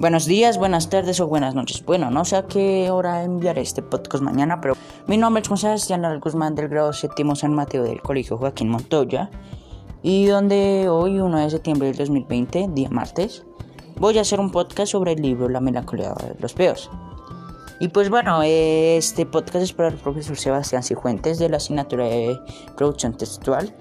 [0.00, 1.84] Buenos días, buenas tardes o buenas noches.
[1.84, 4.72] Bueno, no sé a qué hora enviaré este podcast mañana, pero
[5.06, 9.28] mi nombre es José Sebastián Guzmán del grado séptimo San Mateo del Colegio Joaquín Montoya
[10.02, 13.44] y donde hoy, 1 de septiembre del 2020, día martes,
[13.96, 16.90] voy a hacer un podcast sobre el libro La melancolía de los peos.
[17.78, 22.40] Y pues bueno, este podcast es para el profesor Sebastián Cifuentes de la asignatura de
[22.74, 23.76] producción textual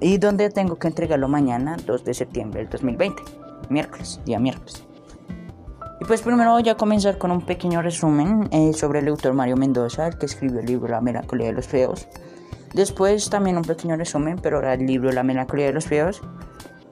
[0.00, 3.22] y donde tengo que entregarlo mañana, 2 de septiembre del 2020,
[3.68, 4.82] miércoles, día miércoles.
[6.02, 9.56] Y pues primero voy a comenzar con un pequeño resumen eh, sobre el autor Mario
[9.56, 12.08] Mendoza, el que escribió el libro La melancolía de los feos.
[12.74, 16.20] Después también un pequeño resumen, pero ahora el libro La melancolía de los feos.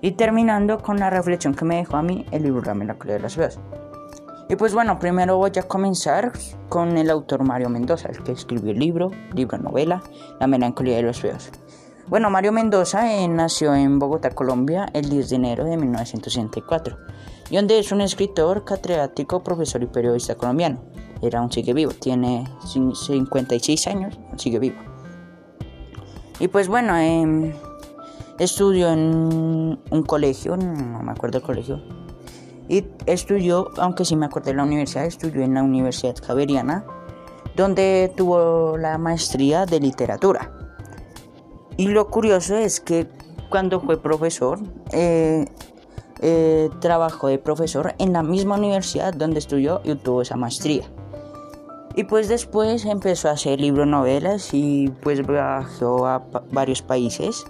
[0.00, 3.20] Y terminando con la reflexión que me dejó a mí el libro La melancolía de
[3.20, 3.58] los feos.
[4.48, 6.30] Y pues bueno, primero voy a comenzar
[6.68, 10.04] con el autor Mario Mendoza, el que escribió el libro, libro novela,
[10.38, 11.50] La melancolía de los feos.
[12.06, 16.96] Bueno, Mario Mendoza eh, nació en Bogotá, Colombia, el 10 de enero de 1964,
[17.50, 20.80] y donde es un escritor, catedrático, profesor y periodista colombiano.
[21.20, 24.78] Era un sigue vivo, tiene 56 años, sigue vivo.
[26.38, 27.54] Y pues bueno, eh,
[28.38, 31.82] estudió en un colegio, no me acuerdo el colegio,
[32.68, 36.84] y estudió, aunque sí me acuerdo de la universidad, estudió en la Universidad Javeriana,
[37.56, 40.52] donde tuvo la maestría de literatura.
[41.76, 43.08] Y lo curioso es que
[43.50, 44.60] cuando fue profesor,
[44.92, 45.46] eh,
[46.22, 50.84] eh, trabajó de profesor en la misma universidad donde estudió y tuvo esa maestría.
[51.96, 57.44] Y pues después empezó a hacer libros novelas y pues viajó a varios países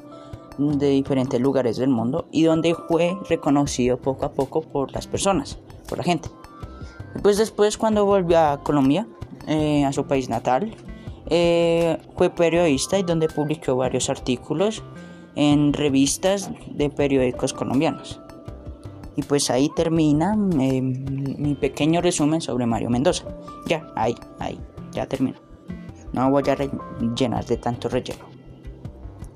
[0.56, 5.58] de diferentes lugares del mundo y donde fue reconocido poco a poco por las personas,
[5.88, 6.30] por la gente.
[7.22, 9.06] Pues después cuando volvió a Colombia,
[9.46, 10.74] eh, a su país natal,
[11.28, 14.82] eh, fue periodista y donde publicó varios artículos
[15.34, 18.20] en revistas de periódicos colombianos.
[19.16, 23.24] Y pues ahí termina eh, mi pequeño resumen sobre Mario Mendoza.
[23.66, 24.58] Ya, ahí, ahí,
[24.92, 25.38] ya termino.
[26.12, 26.56] No voy a
[27.14, 28.24] llenar de tanto relleno.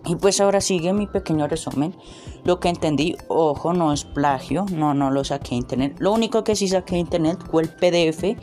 [0.06, 1.94] Y pues ahora sigue mi pequeño resumen.
[2.44, 5.96] Lo que entendí, ojo, no es plagio, no, no lo saqué de internet.
[5.98, 8.38] Lo único que sí saqué de internet fue el PDF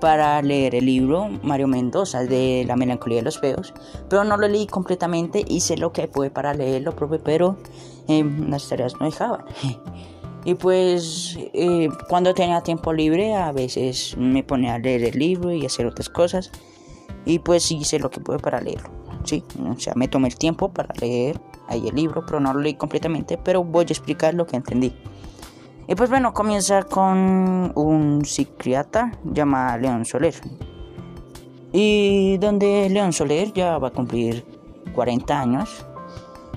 [0.00, 3.72] para leer el libro Mario Mendoza de La melancolía de los feos,
[4.10, 6.94] pero no lo leí completamente, hice lo que pude para leerlo,
[7.24, 7.56] pero
[8.08, 9.44] eh, las tareas no dejaban.
[10.46, 15.52] Y pues eh, cuando tenía tiempo libre a veces me ponía a leer el libro
[15.52, 16.52] y hacer otras cosas.
[17.24, 18.88] Y pues hice lo que pude para leerlo.
[19.24, 22.60] Sí, o sea, me tomé el tiempo para leer ahí el libro, pero no lo
[22.60, 24.94] leí completamente, pero voy a explicar lo que entendí.
[25.88, 30.34] Y pues bueno, comienza con un psiquiatra llamado León Soler.
[31.72, 34.44] Y donde León Soler ya va a cumplir
[34.94, 35.84] 40 años.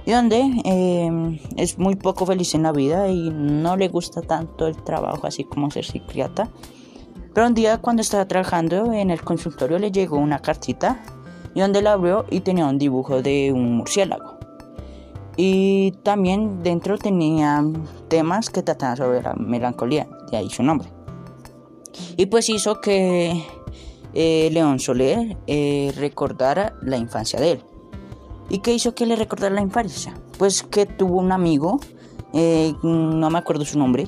[0.09, 4.75] Donde em, es muy poco feliz en la vida y no le gusta tanto el
[4.83, 6.49] trabajo así como ser psiquiatra.
[7.33, 10.99] Pero un día cuando estaba trabajando en el consultorio le llegó una cartita
[11.53, 14.39] y donde la abrió y tenía un dibujo de un murciélago.
[15.37, 17.63] Y también dentro tenía
[18.07, 20.89] temas que trataban sobre la melancolía, de ahí su nombre.
[22.17, 23.45] Y pues hizo que
[24.15, 27.63] eh, León Soler eh, recordara la infancia de él.
[28.49, 30.13] ¿Y qué hizo que le recordara la infancia?
[30.37, 31.79] Pues que tuvo un amigo,
[32.33, 34.07] eh, no me acuerdo su nombre,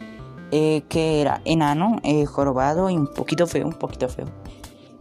[0.50, 4.26] que era enano, jorobado y un poquito feo, un poquito feo.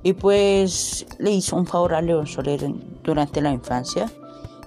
[0.01, 2.61] Y pues le hizo un favor a León Soler
[3.03, 4.09] durante la infancia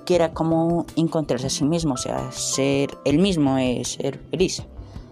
[0.05, 4.63] que era como encontrarse a sí mismo, o sea, ser el mismo, ser feliz,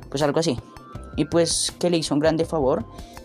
[0.09, 0.59] pues algo así.
[1.17, 2.85] Y pues que le hizo un grande favor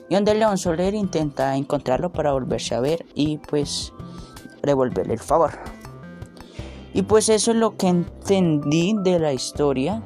[0.10, 3.94] y donde León Soler intenta encontrarlo para volverse a ver y pues
[4.64, 5.52] devolverle el favor.
[6.96, 10.02] Y pues eso es lo que entendí de la historia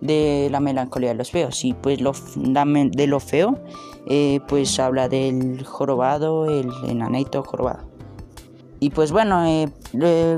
[0.00, 1.64] de la melancolía de los feos.
[1.64, 3.58] Y pues lo, de lo feo,
[4.06, 7.88] eh, pues habla del jorobado, el enanito jorobado.
[8.78, 9.68] Y pues bueno, eh,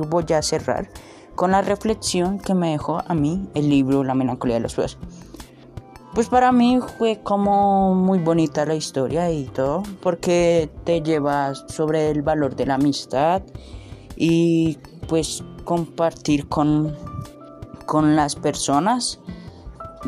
[0.08, 0.88] voy a cerrar
[1.34, 4.96] con la reflexión que me dejó a mí el libro La melancolía de los feos.
[6.14, 12.08] Pues para mí fue como muy bonita la historia y todo, porque te lleva sobre
[12.08, 13.42] el valor de la amistad
[14.16, 16.96] y pues compartir con,
[17.84, 19.20] con las personas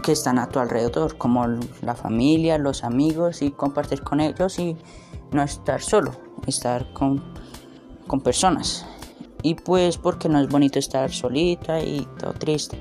[0.02, 1.46] que están a tu alrededor, como
[1.82, 4.78] la familia, los amigos, y compartir con ellos y
[5.32, 6.12] no estar solo,
[6.46, 7.22] estar con
[8.08, 8.84] con personas.
[9.42, 12.76] Y pues porque no es bonito estar solita y todo triste.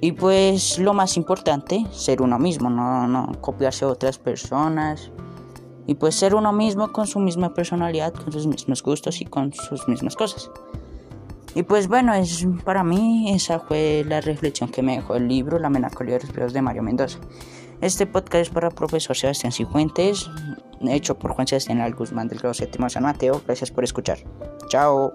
[0.00, 5.12] Y pues lo más importante, ser uno mismo, no, no copiarse a otras personas.
[5.86, 9.52] Y pues ser uno mismo con su misma personalidad, con sus mismos gustos y con
[9.52, 10.50] sus mismas cosas.
[11.54, 15.58] Y pues bueno, es, para mí esa fue la reflexión que me dejó el libro
[15.58, 17.18] La melancolía de los perros de Mario Mendoza.
[17.80, 20.30] Este podcast es para el profesor Sebastián Cifuentes,
[20.88, 23.40] hecho por Juan Sebastián Guzmán del grado séptimo San Mateo.
[23.46, 24.18] Gracias por escuchar.
[24.68, 25.12] Chao.